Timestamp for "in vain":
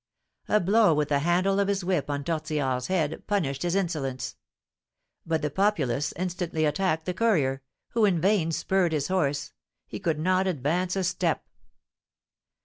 8.05-8.51